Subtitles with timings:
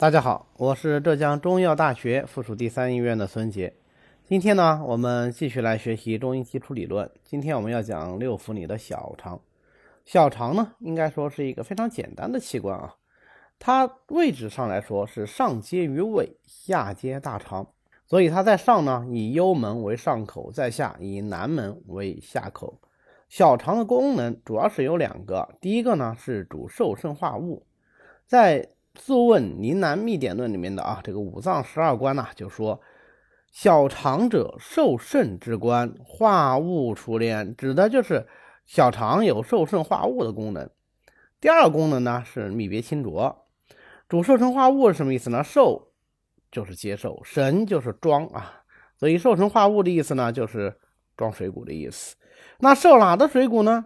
[0.00, 3.74] 大家好，我是浙江中医药大学附属第三医院的孙杰。
[4.24, 7.10] 今天呢，我们继续来学习中医基础理论。
[7.24, 9.40] 今天我们要讲六腑里的小肠。
[10.04, 12.94] 小肠呢，应该说是一个非常简单的器官啊。
[13.58, 17.66] 它位置上来说是上接于胃，下接大肠，
[18.06, 22.80] 所以它在上呢以幽门为上口，在下以南门为下口。
[23.28, 27.66] 小肠的功能主要是有两个，第一个呢是主受肾化物，
[28.28, 28.62] 在
[28.98, 32.80] 《素问·临南密典论》里面的啊，这个五脏十二官呐，就说
[33.50, 38.26] 小肠者受肾之官，化物出炼，指的就是
[38.66, 40.68] 小肠有受肾化物的功能。
[41.40, 43.46] 第二个功能呢是泌别清浊，
[44.08, 45.42] 主受肾化物是什么意思呢？
[45.42, 45.92] 受
[46.50, 48.62] 就是接受，神就是装啊，
[48.98, 50.76] 所以受肾化物的意思呢就是
[51.16, 52.16] 装水谷的意思。
[52.58, 53.84] 那受哪的水谷呢？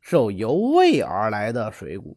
[0.00, 2.16] 受由胃而来的水谷。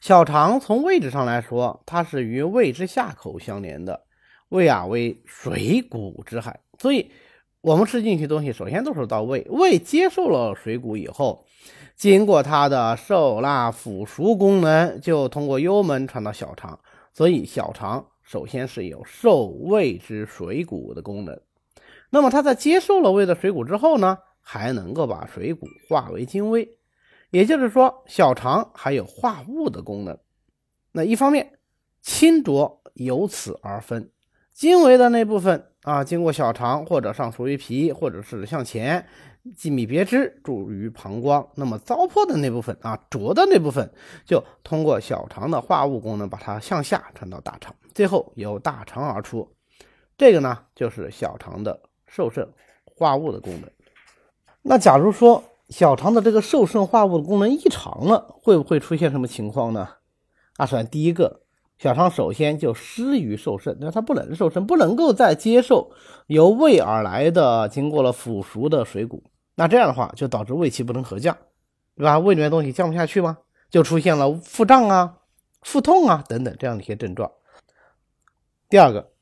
[0.00, 4.06] 小肠从位置上来说，它是与胃之下口相连的。
[4.48, 7.10] 胃啊为水谷之海，所以
[7.60, 9.46] 我们吃进去东西，首先都是到胃。
[9.50, 11.44] 胃接受了水谷以后，
[11.94, 16.80] 经过它的受纳腐熟功能，就通过幽门传到小肠。
[17.12, 21.38] 所以小肠首先是有受胃之水谷的功能。
[22.08, 26.66] 那么它在接受了胃的水谷之后呢，还能够把水谷化为精微。
[27.30, 30.18] 也就是说，小肠还有化物的功能。
[30.92, 31.58] 那一方面，
[32.02, 34.10] 清浊由此而分，
[34.52, 39.06] 精微的那部分啊，经过小肠或者上属于脾，或者是向前
[39.56, 41.48] 即米别支，注于膀胱。
[41.54, 43.90] 那么糟粕的那部分啊，浊的那部分，
[44.24, 49.48] 就通过小肠的化物功能，把它向下传到大肠，最后由大肠而出。
[50.18, 52.46] 这个呢，就是小肠的受盛
[52.84, 53.70] 化物的功能。
[54.62, 59.88] 那假如说，小肠的这个受肾化物的功能异常了，会不会出现什么情况呢？
[60.56, 61.42] 啊，首先第一个，
[61.78, 65.92] 小肠首先就失于受肾，那它不能受肾，不能够再接受
[66.26, 69.22] 由胃而来的经过了腐熟的水谷，
[69.54, 71.38] 那这样的话就导致胃气不能合降，
[71.96, 72.18] 对吧？
[72.18, 73.38] 胃里面东西降不下去吗？
[73.70, 75.18] 就出现了腹胀啊、
[75.62, 77.30] 腹痛啊等等这样的一些症状。
[78.68, 79.12] 第二个，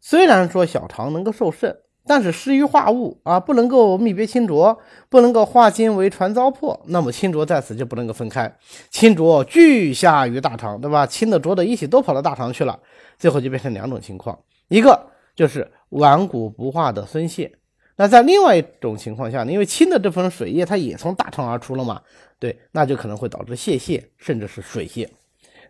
[0.00, 1.78] 虽然说小肠能够受肾。
[2.06, 4.78] 但是失于化物啊，不能够密别清浊，
[5.08, 8.56] 不能够化精为传糟粕，那么清浊在此就不能够分开，
[8.90, 11.06] 清浊俱下于大肠，对吧？
[11.06, 12.78] 清的浊的一起都跑到大肠去了，
[13.18, 17.52] 最后就变成两种情况，一个就是顽固不化的孙泄，
[17.96, 22.00] 那在另外一种情况下呢，因为清的这部分水液它也从大肠而出了嘛，
[22.38, 25.08] 对，那就可能会导致泄泻，甚至是水泻。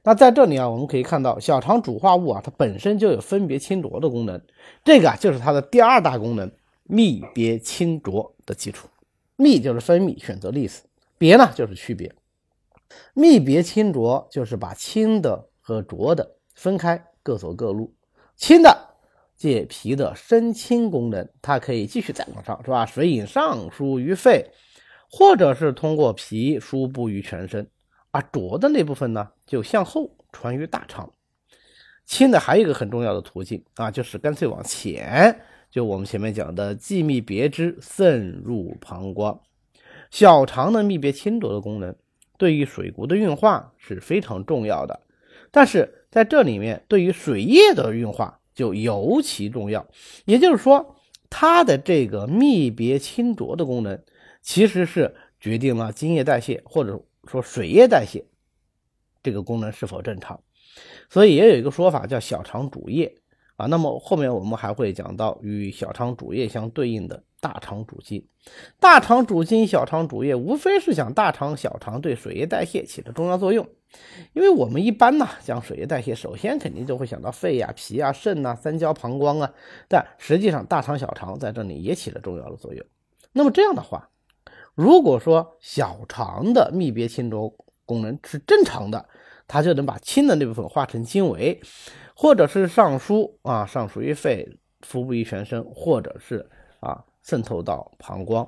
[0.06, 4.40] 那在这里啊，我们可以看到小肠主化物啊，它本身就有分别清浊的功能，
[4.84, 6.48] 这个啊就是它的第二大功能，
[6.88, 8.86] 泌别清浊的基础。
[9.36, 10.84] 泌就是分泌，选择例子；
[11.18, 12.14] 别呢就是区别。
[13.16, 17.92] 泌别清浊就是把清的和浊的分开，各走各路。
[18.36, 18.94] 清的
[19.36, 22.86] 借脾的生清功能，它可以继续再往上，是吧？
[22.86, 24.52] 水饮上输于肺，
[25.10, 27.68] 或者是通过脾输布于全身。
[28.16, 31.12] 而浊的那部分呢，就向后传于大肠。
[32.06, 35.40] 清的还有一个很重要的途径啊，就是干脆往前，
[35.70, 39.38] 就我们前面讲的既泌别之，渗入膀胱。
[40.10, 41.94] 小肠的泌别清浊的功能，
[42.38, 45.00] 对于水谷的运化是非常重要的。
[45.50, 49.86] 但是在这里面，对于水液的运化就尤其重要。
[50.24, 50.96] 也就是说，
[51.28, 54.00] 它的这个泌别清浊的功能，
[54.40, 57.02] 其实是决定了津液代谢或者。
[57.26, 58.24] 说水液代谢
[59.22, 60.40] 这个功能是否正常，
[61.10, 63.12] 所以也有一个说法叫小肠主液
[63.56, 63.66] 啊。
[63.66, 68.24] 那么后面我们还会讲到与小肠主液相对应的大肠主筋。
[68.78, 73.68] 大肠主筋、小肠主液，无非是讲大肠、小肠对水液代谢起着重要作用。
[74.32, 79.52] 因为我们一般呢讲水液代谢，首先肯定就会想到肺呀、脾啊、肾呐、三焦、膀胱啊，
[79.88, 82.86] 但实际上大肠、小肠在这里也起了重要的作用。
[83.32, 84.08] 那么这样的话。
[84.76, 87.52] 如果说小肠的泌别清浊
[87.86, 89.06] 功能是正常的，
[89.48, 91.58] 它就能把清的那部分化成精微，
[92.14, 96.46] 或者是上输啊，上属于肺，腹部于全身，或者是
[96.80, 98.46] 啊渗透到膀胱。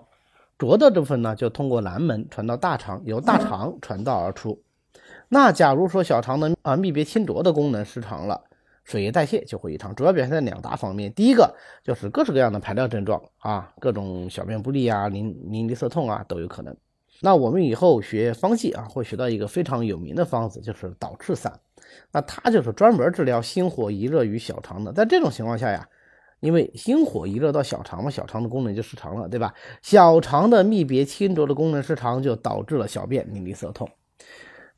[0.59, 4.63] 浊的这部分呢，就通过南门传到大肠，由大肠传道而出。
[5.31, 8.45] 那假如说小肠的啊泌别清浊的功能失常了。
[8.89, 11.13] 水液代谢就会异常，主要表现在两大方面。
[11.13, 11.55] 第一个
[11.85, 16.75] 就是各式各样的排尿症状啊，各种小便不利啊、淋淋漓涩痛啊都有可能。
[17.21, 21.61] 那我们以后学方剂啊，会学到一个非常有名的方子，就是导赤散。
[22.11, 24.91] 那它就是专门治疗心火遗热于小肠的。
[24.91, 25.87] 在这种情况下呀，
[26.41, 29.53] 因为心火遗热到小肠嘛，小肠的功能就失常了，对吧？
[29.83, 33.87] 小肠的泌别清浊的功能失常，就导致了小便淋漓涩痛。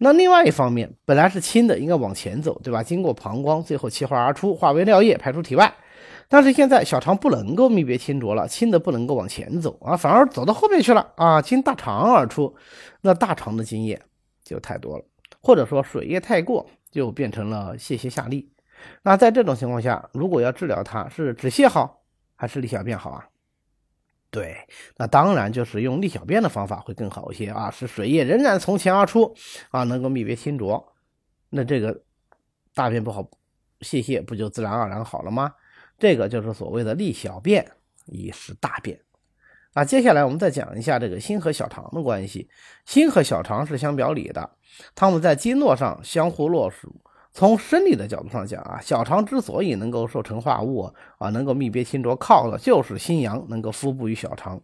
[0.03, 2.83] 那另外一方面，本来是清的，应该往前走，对吧？
[2.83, 5.71] 经过膀胱，最后气化而出，化为尿液排出体外。
[6.27, 12.57] 但是现在小肠不能够泌别清浊了，清的不能够往前走啊，反而走到后面去了啊，经大肠而出。
[13.03, 14.01] 那大肠的津液
[14.43, 15.05] 就太多了，
[15.43, 18.47] 或者说水液太过，就变成了泄泻下痢。
[19.03, 22.01] 那在这种情况下，如果要治疗它，是止泻好
[22.37, 23.29] 还是利小便好啊？
[24.31, 24.57] 对，
[24.97, 29.35] 那当然就是用利小便的方法会更好一些啊，使水液仍然从前而出
[29.71, 30.93] 啊，能够密别清浊，
[31.49, 32.03] 那这个
[32.75, 33.29] 大便不好
[33.81, 35.53] 泄泻不就自然而然好了吗？
[35.99, 37.73] 这个就是所谓的利小便
[38.07, 39.01] 以使大便。
[39.73, 42.49] 啊，接下来我们再讲一下这个心和小肠的关系。
[42.87, 44.57] 心和小肠是相表里的，
[44.95, 47.01] 它们在经络上相互络属。
[47.33, 54.61] 从生理的角度上讲啊，小肠之所以能够受成化物啊，能够泌别清浊，靠的就是心阳能够敷布于小肠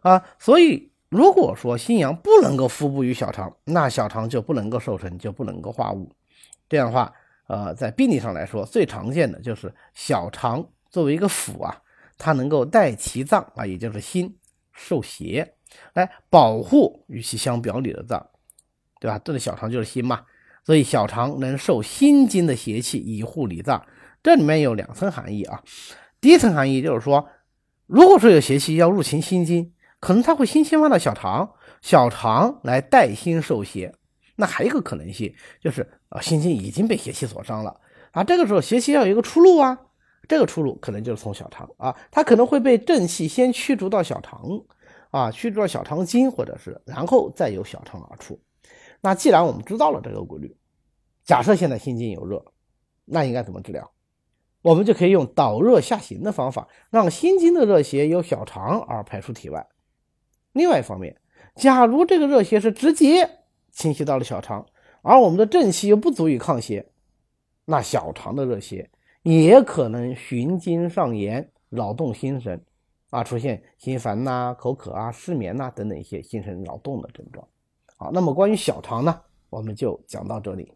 [0.00, 0.22] 啊。
[0.38, 6.10] 所以如果说心阳不能够敷布于小肠，那小肠就不能够受成，就不能够化物。
[6.68, 7.12] 这样的话，
[7.46, 11.82] 呃，在病理上来说，最常见的就是小肠作为一个腑啊，
[12.18, 14.36] 它能够代其脏啊，也就是心
[14.72, 15.54] 受邪，
[15.92, 18.26] 来保护与其相表里的脏，
[18.98, 19.20] 对吧？
[19.24, 20.24] 这个小肠就是心嘛。
[20.64, 23.84] 所以小肠能受心经的邪气，以护理脏。
[24.22, 25.62] 这里面有两层含义啊。
[26.20, 27.28] 第一层含义就是说，
[27.86, 33.92] 如果说有邪气要入侵心经，可能它会先侵犯到小肠，小肠来代心受邪。
[34.36, 37.80] 那还有一个可能性就是啊，心经已经被邪气所伤了
[38.12, 39.78] 啊，这个时候邪气要有一个出路啊，
[40.28, 44.40] 这个出路可能就是从小肠啊，它可能会被正气先驱逐到小肠
[45.10, 48.40] 啊，驱逐到小肠经，或者是然后再由小肠而出。
[49.02, 50.56] 那既然我们知道了这个规律，
[51.24, 52.42] 假设现在心经有热，
[53.04, 53.90] 那应该怎么治疗？
[54.62, 59.66] 我们就可以用导热下行的方法，让心经的热邪由小肠而排出体外。
[60.52, 61.20] 另外一方面，
[61.56, 63.28] 假如这个热邪是直接
[63.72, 64.64] 侵袭到了小肠，
[65.02, 66.92] 而我们的正气又不足以抗邪，
[67.64, 68.88] 那小肠的热邪
[69.22, 72.64] 也可能循经上炎，扰动心神，
[73.10, 77.44] 啊，出现心烦呐、口渴啊、失眠呐等等一些心神扰动的症状。
[78.02, 80.72] 好，那么关于小肠呢，我们就讲到这里。